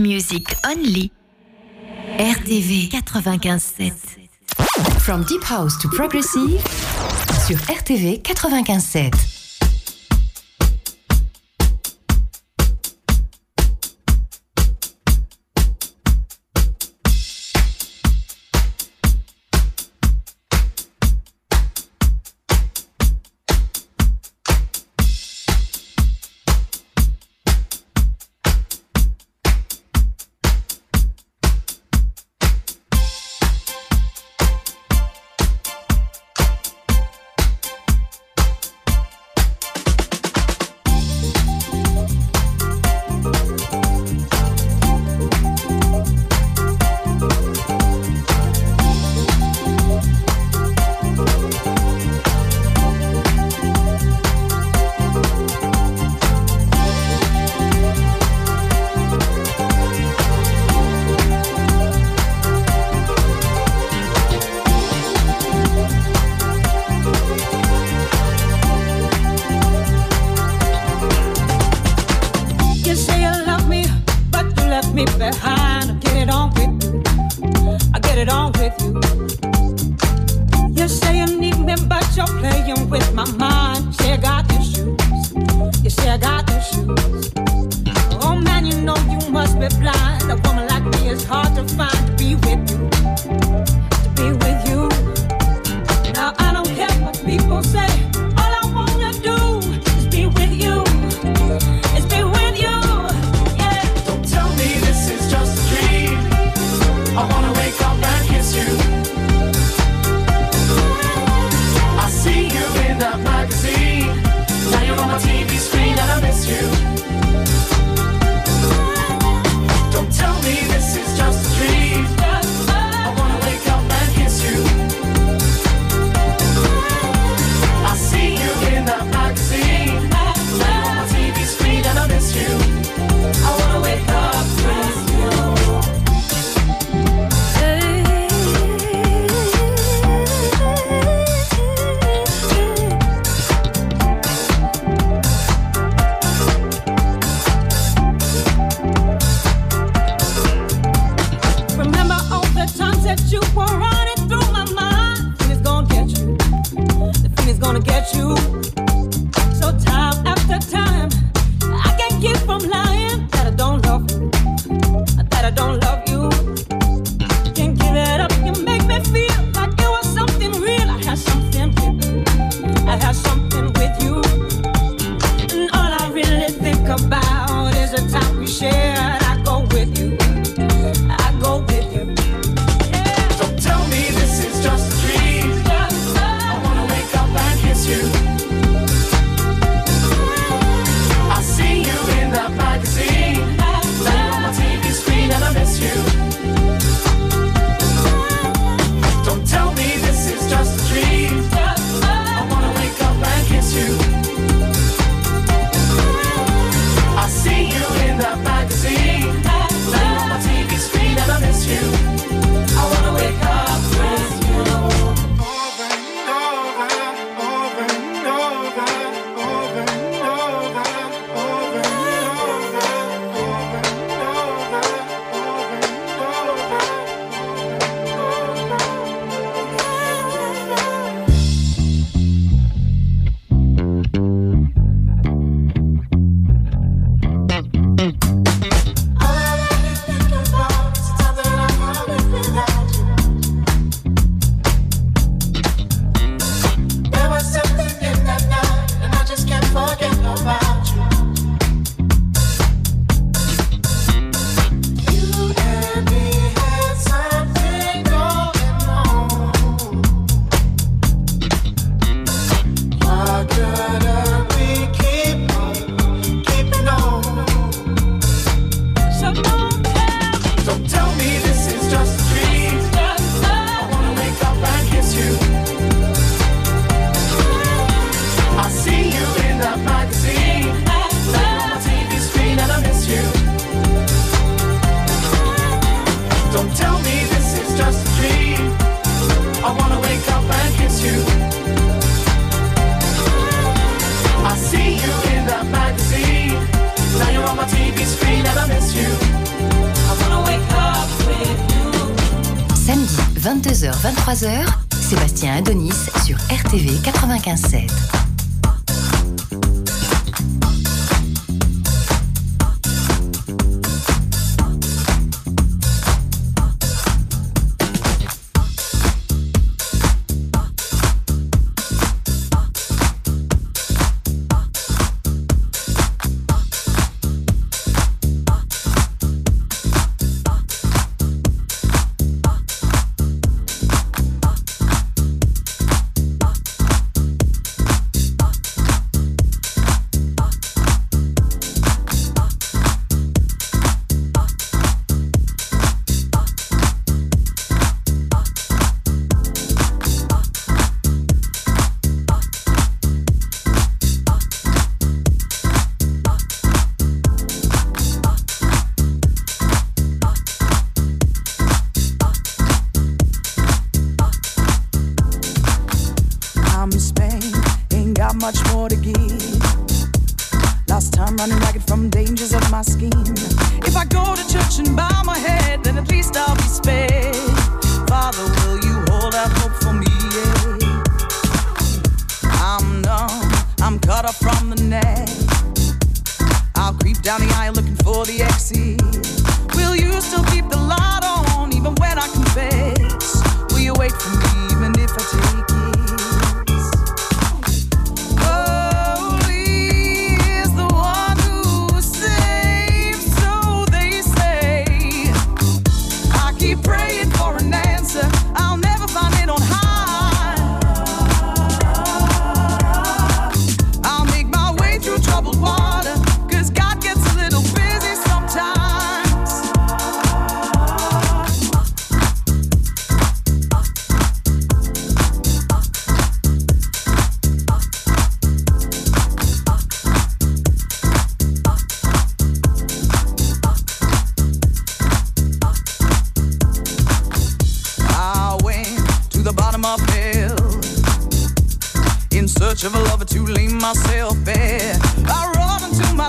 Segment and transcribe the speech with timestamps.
[0.00, 1.10] Music Only.
[2.18, 4.28] RTV 95.7.
[5.00, 6.60] From Deep House to Progressive
[7.46, 9.35] sur RTV 95.7.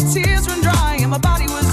[0.10, 1.67] I'll make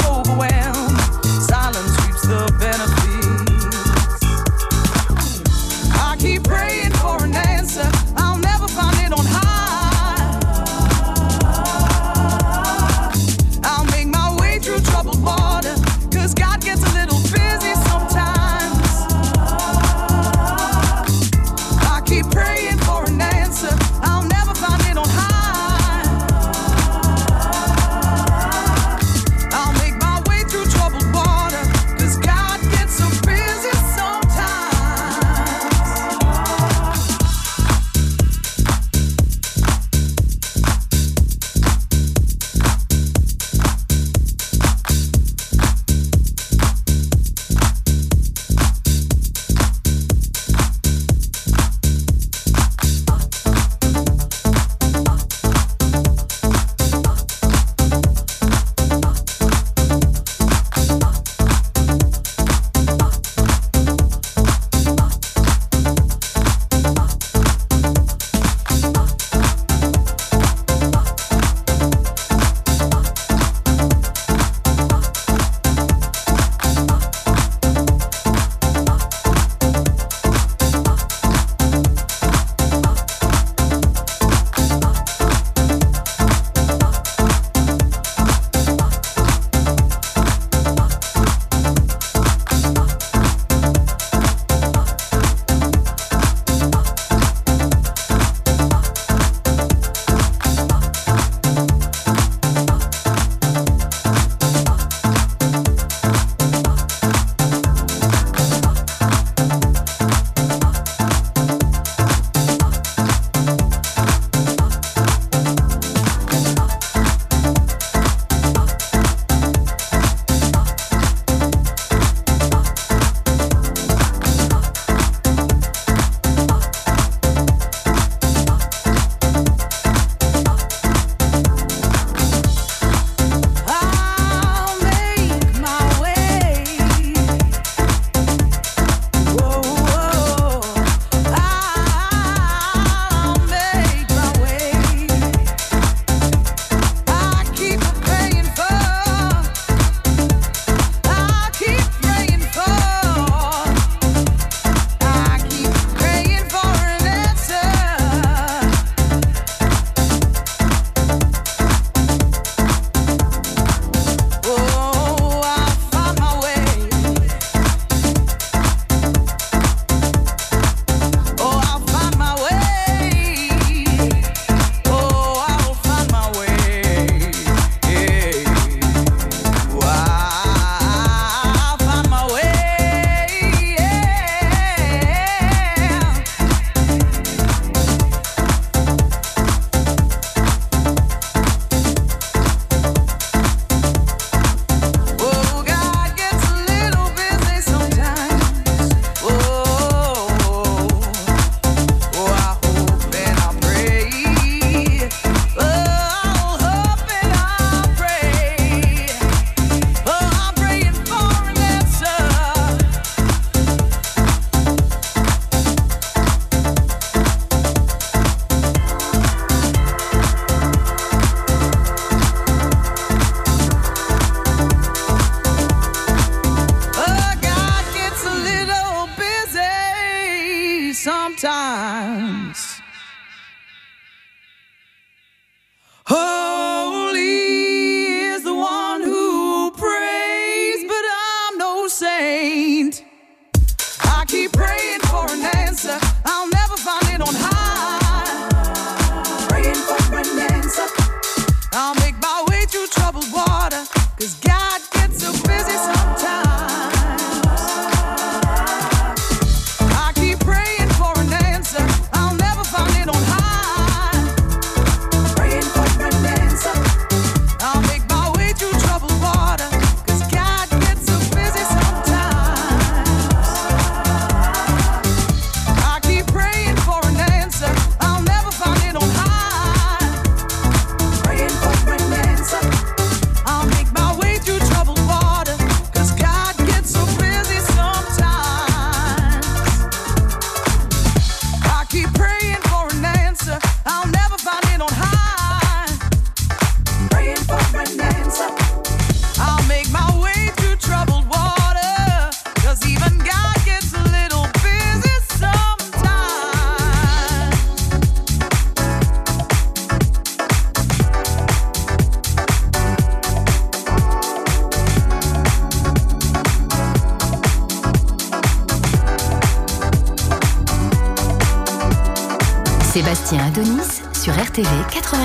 [324.55, 325.24] TV 80.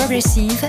[0.00, 0.59] Progressive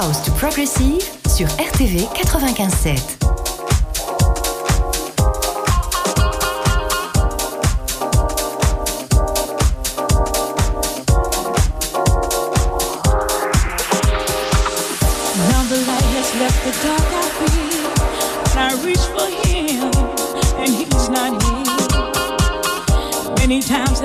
[0.00, 3.18] house to progressive sur RTV 957.
[23.38, 24.00] Many times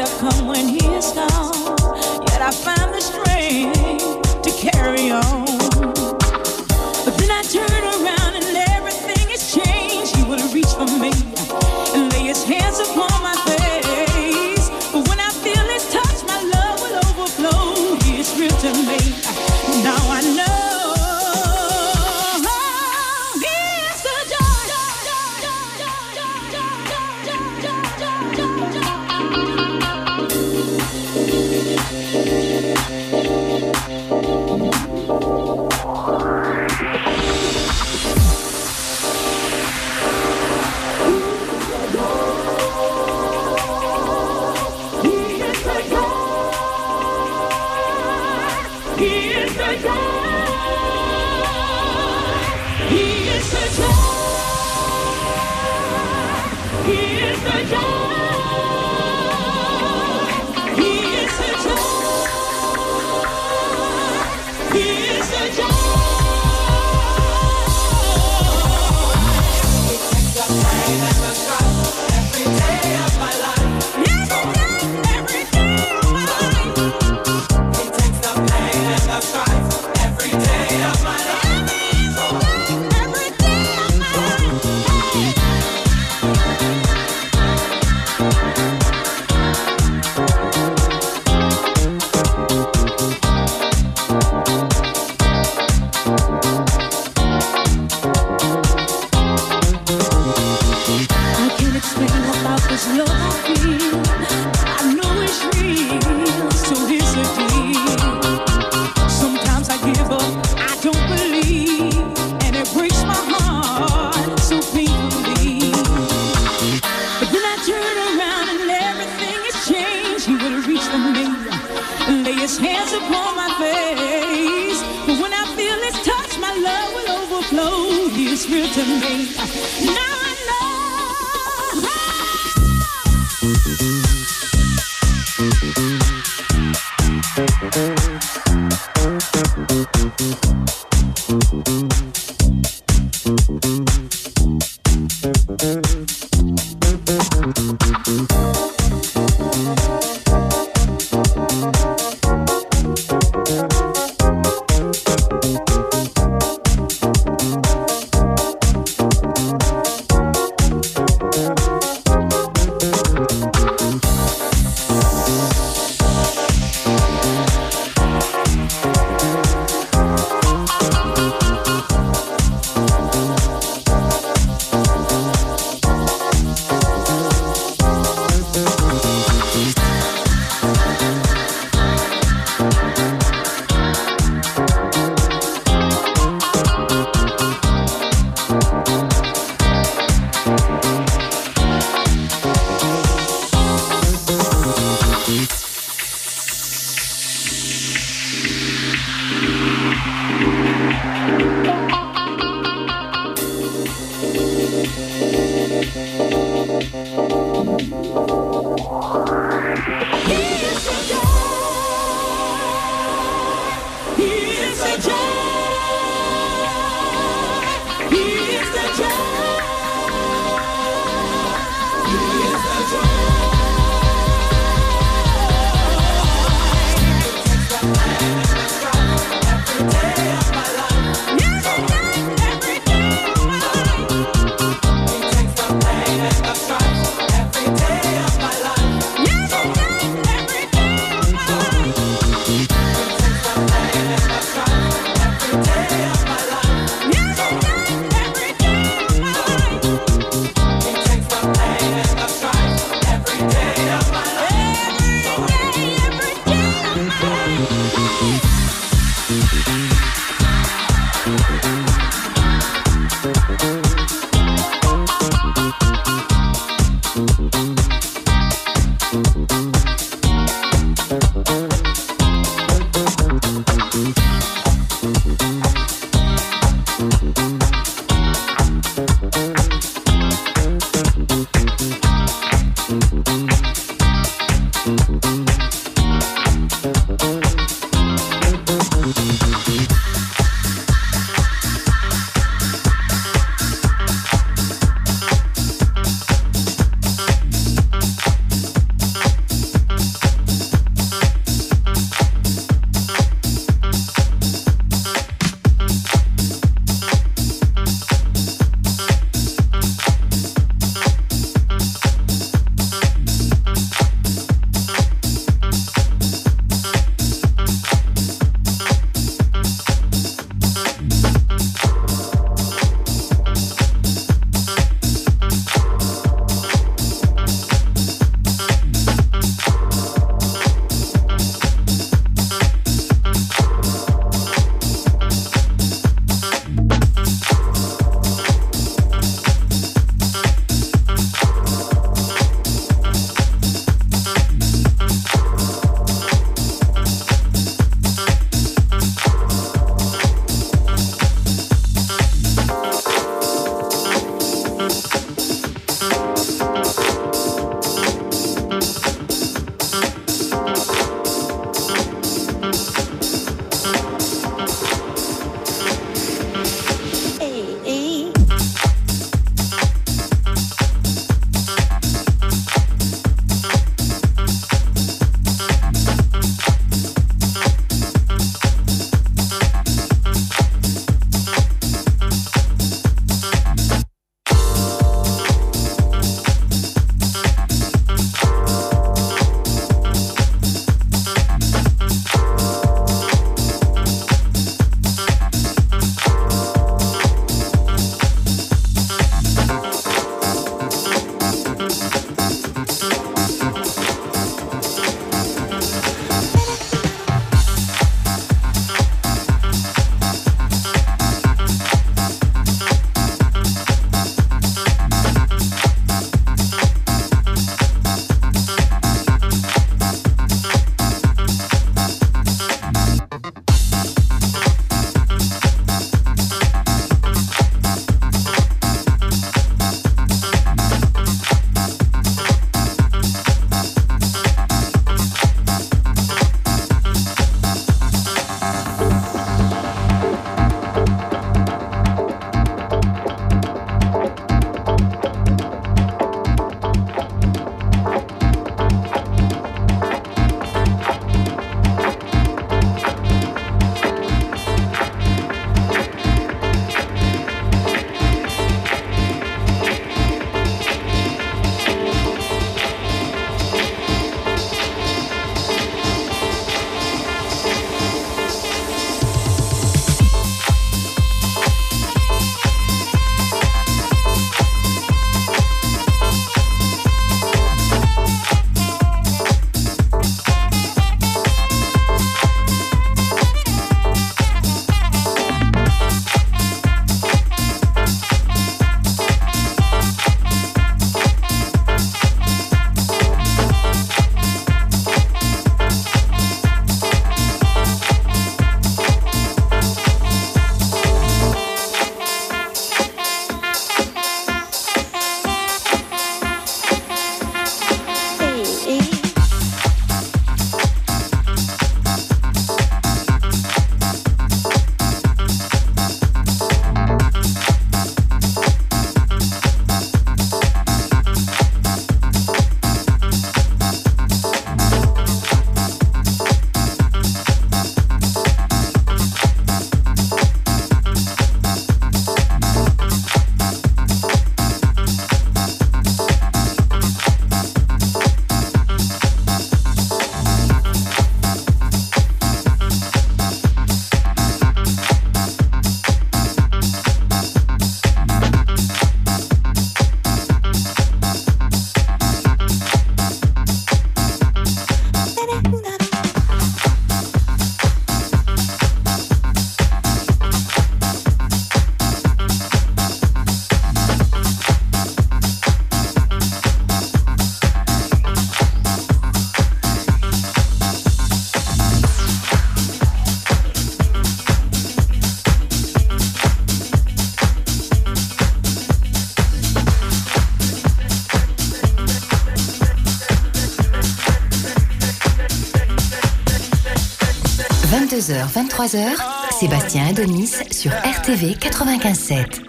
[588.24, 589.18] 22h, 23h,
[589.60, 592.62] Sébastien Adonis sur RTV 95.7.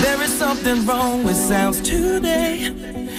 [0.00, 2.72] There is something wrong with sounds today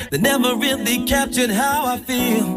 [0.09, 2.47] that never really captured how I feel.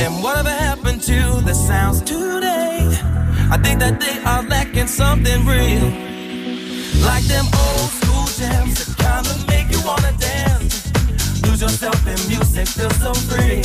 [0.00, 2.88] and whatever happened to the sounds today?
[3.50, 6.09] I think that they are lacking something real.
[7.00, 10.90] Like them old school jams that kinda make you wanna dance.
[11.42, 13.62] Lose yourself in music, feel so free.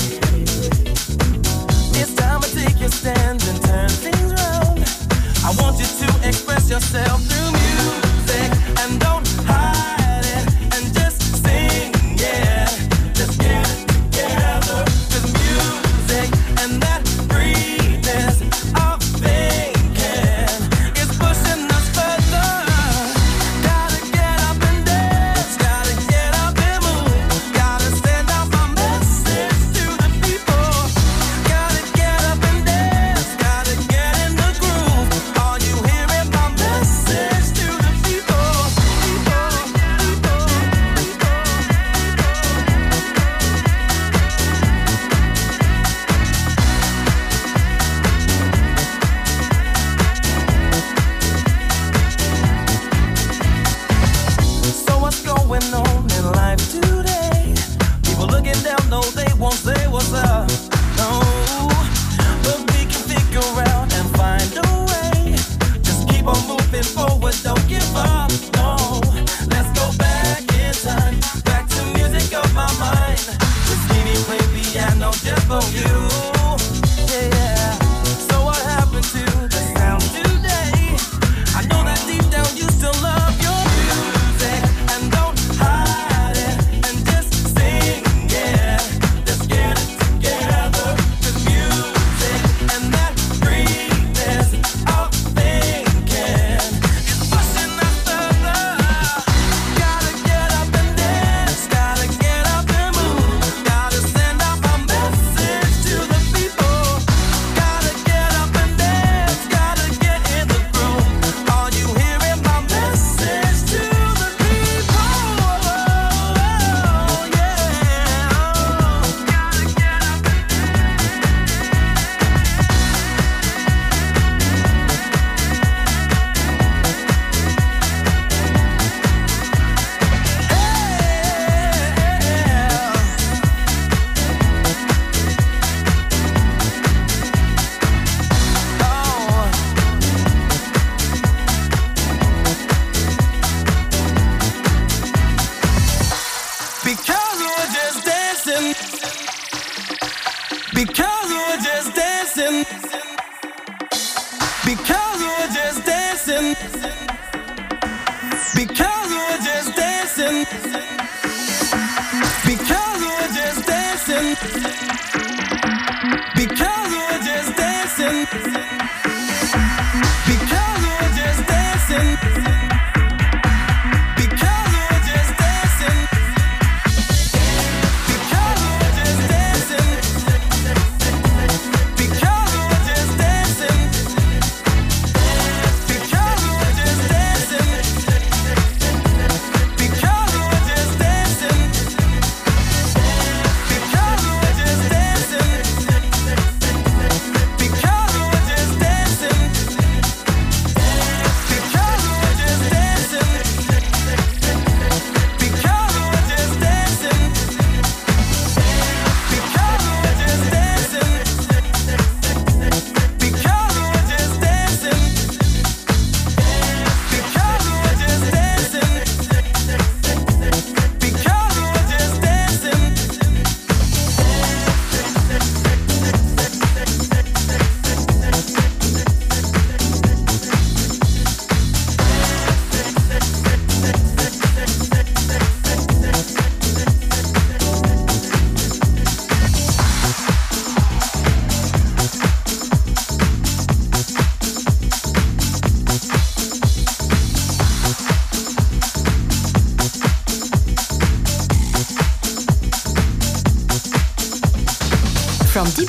[2.00, 4.80] It's time to take your stand and turn things around.
[5.44, 7.55] I want you to express yourself through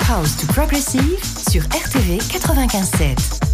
[0.08, 1.18] House to Progressive
[1.50, 3.45] sur RTV 957.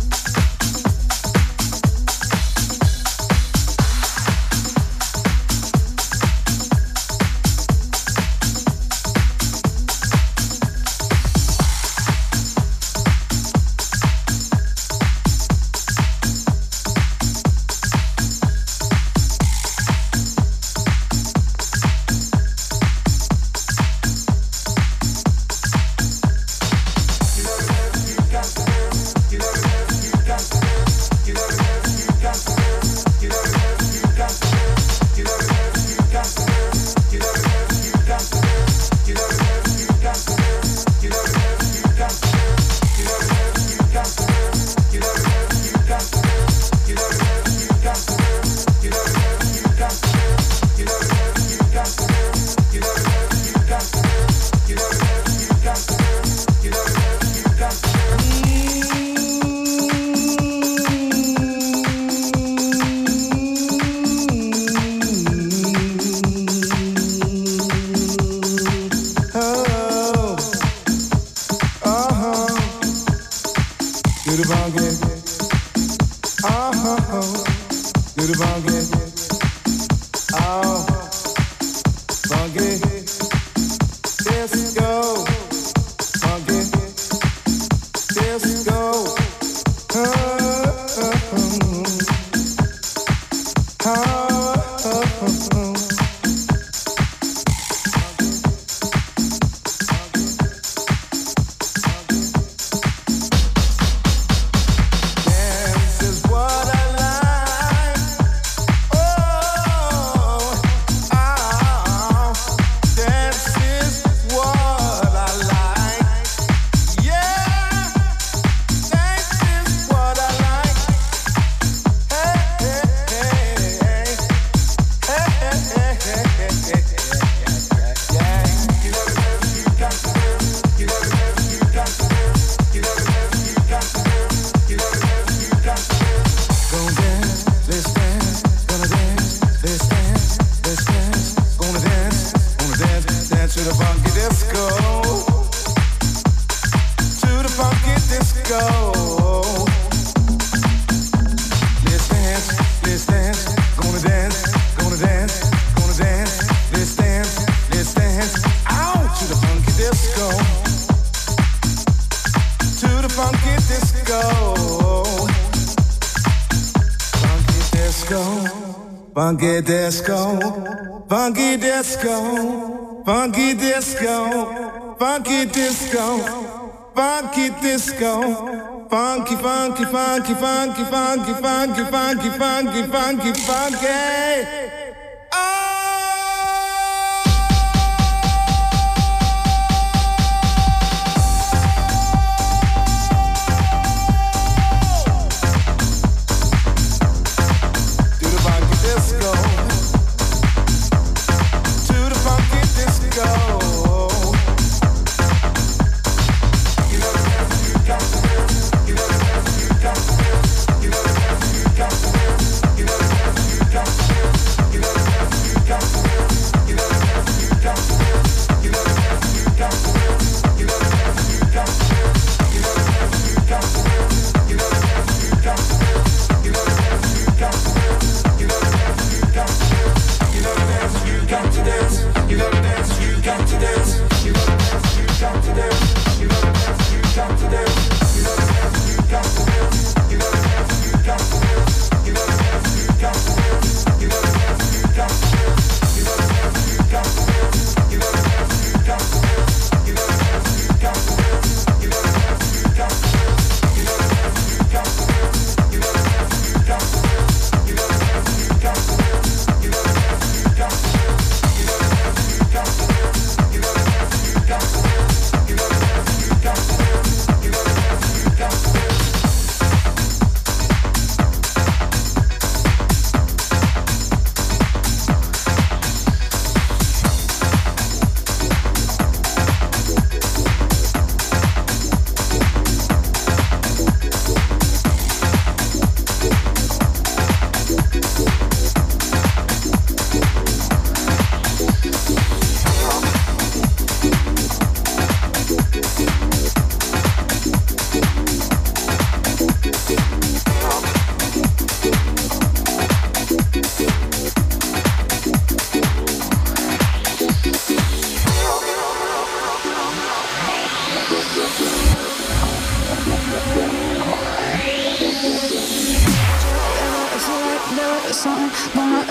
[179.87, 184.61] Funky, funky, funky, funky, funky, funky, funky, funky, funky,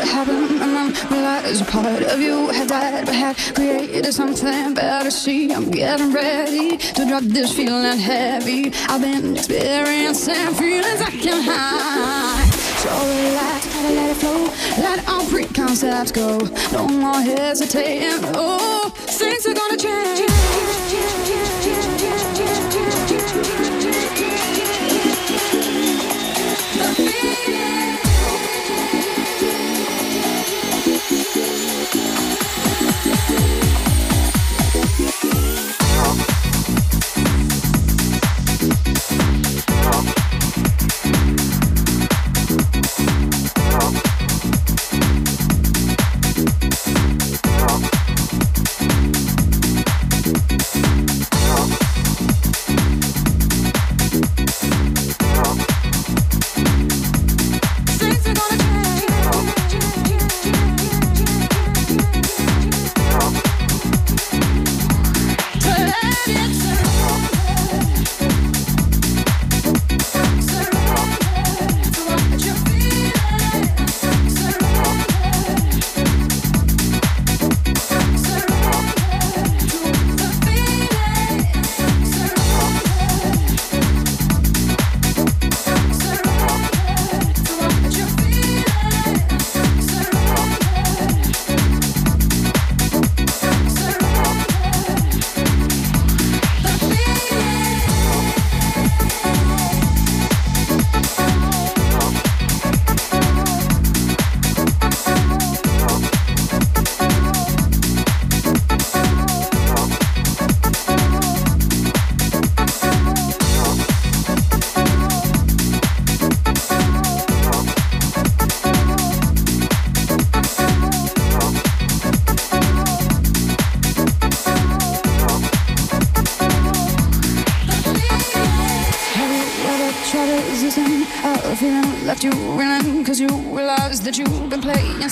[0.01, 4.73] gonna happen, and then realize a part of you had died, but had created something
[4.73, 5.11] better.
[5.11, 8.71] See, I'm getting ready to drop this feeling heavy.
[8.87, 12.51] I've been experiencing feelings I can hide.
[12.81, 14.43] So relax, gotta let it flow.
[14.83, 16.37] Let all preconcepts go.
[16.71, 18.23] No more hesitating.
[18.33, 21.20] Oh, things are gonna change.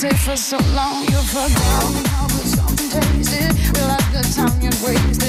[0.07, 3.51] For so long, you've forgotten how good something tasted.
[3.75, 5.28] Realize the time you've wasted.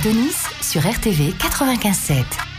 [0.00, 2.57] Adonis sur RTV 95.7.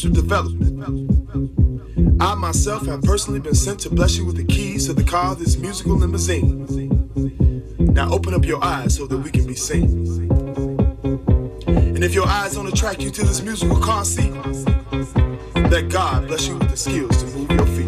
[0.00, 2.22] spiritual development.
[2.22, 5.34] I myself have personally been sent to bless you with the keys to the car,
[5.34, 6.64] this musical limousine.
[7.78, 10.08] Now open up your eyes so that we can be seen.
[11.66, 14.32] And if your eyes don't attract you to this musical car seat,
[15.70, 17.79] let God bless you with the skills to move your feet.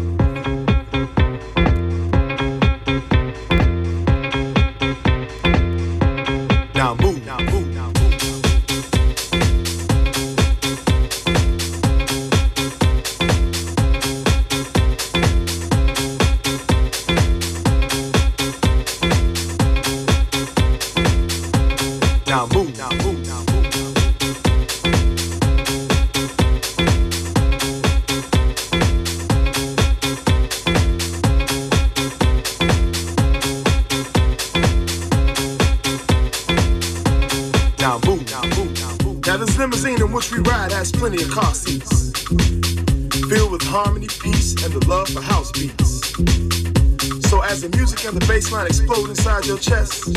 [48.53, 50.07] Bass explode inside your chest,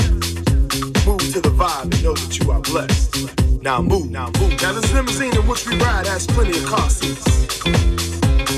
[1.07, 3.33] move to the vibe and know that you are blessed.
[3.63, 4.61] Now move, now move.
[4.61, 7.25] Now this limousine in which we ride has plenty of car seats,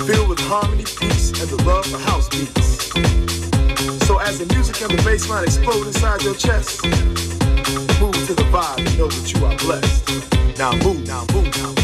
[0.07, 2.89] filled with harmony, peace, and the love for house beats.
[4.07, 6.85] So as the music and the bass line explode inside your chest,
[8.01, 10.59] move to the vibe and know that you are blessed.
[10.59, 11.78] Now move, now move, now move.